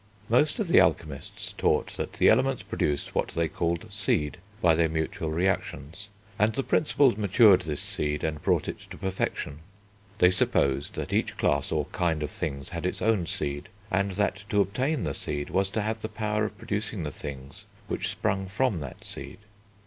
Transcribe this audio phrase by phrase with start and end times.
[0.29, 4.89] Most of the alchemists taught that the elements produced what they called seed, by their
[4.89, 9.59] mutual reactions, and the principles matured this seed and brought it to perfection.
[10.17, 14.43] They supposed that each class, or kind, of things had its own seed, and that
[14.49, 18.47] to obtain the seed was to have the power of producing the things which sprung
[18.47, 19.37] from that seed.